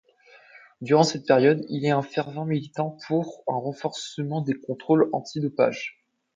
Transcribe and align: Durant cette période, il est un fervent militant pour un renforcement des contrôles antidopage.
Durant 0.81 1.03
cette 1.03 1.27
période, 1.27 1.63
il 1.69 1.85
est 1.85 1.91
un 1.91 2.01
fervent 2.01 2.43
militant 2.45 2.97
pour 3.07 3.43
un 3.47 3.53
renforcement 3.57 4.41
des 4.41 4.55
contrôles 4.59 5.07
antidopage. 5.13 6.01